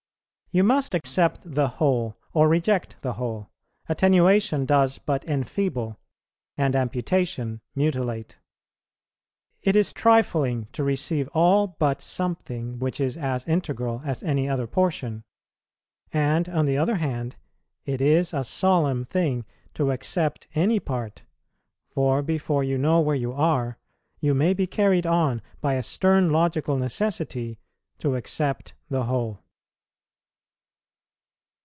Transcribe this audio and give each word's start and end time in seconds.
You 0.53 0.65
must 0.65 0.93
accept 0.93 1.39
the 1.45 1.69
whole 1.79 2.17
or 2.33 2.49
reject 2.49 2.97
the 3.01 3.13
whole; 3.13 3.47
attenuation 3.87 4.65
does 4.65 4.97
but 4.97 5.23
enfeeble, 5.23 5.97
and 6.57 6.75
amputation 6.75 7.61
mutilate. 7.73 8.37
It 9.61 9.77
is 9.77 9.93
trifling 9.93 10.67
to 10.73 10.83
receive 10.83 11.29
all 11.29 11.67
but 11.79 12.01
something 12.01 12.79
which 12.79 12.99
is 12.99 13.15
as 13.15 13.47
integral 13.47 14.01
as 14.03 14.23
any 14.23 14.49
other 14.49 14.67
portion; 14.67 15.23
and, 16.11 16.49
on 16.49 16.65
the 16.65 16.77
other 16.77 16.95
hand, 16.95 17.37
it 17.85 18.01
is 18.01 18.33
a 18.33 18.43
solemn 18.43 19.05
thing 19.05 19.45
to 19.75 19.89
accept 19.91 20.47
any 20.53 20.81
part, 20.81 21.23
for, 21.87 22.21
before 22.21 22.61
you 22.65 22.77
know 22.77 22.99
where 22.99 23.15
you 23.15 23.31
are, 23.31 23.77
you 24.19 24.33
may 24.33 24.53
be 24.53 24.67
carried 24.67 25.07
on 25.07 25.41
by 25.61 25.75
a 25.75 25.81
stern 25.83 26.29
logical 26.29 26.75
necessity 26.75 27.57
to 27.99 28.17
accept 28.17 28.73
the 28.89 29.05
whole. 29.05 29.39